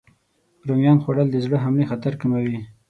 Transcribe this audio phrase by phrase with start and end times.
[0.67, 2.57] رومیان خوړل د زړه حملې خطر کموي.